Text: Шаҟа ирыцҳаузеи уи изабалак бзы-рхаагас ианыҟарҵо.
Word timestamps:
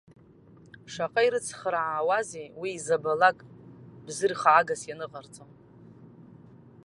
Шаҟа 0.91 1.21
ирыцҳаузеи 1.25 2.47
уи 2.59 2.69
изабалак 2.77 3.37
бзы-рхаагас 4.05 4.81
ианыҟарҵо. 4.85 5.43